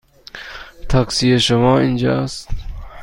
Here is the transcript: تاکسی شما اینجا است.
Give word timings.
تاکسی 0.89 1.39
شما 1.39 1.79
اینجا 1.79 2.21
است. 2.21 2.49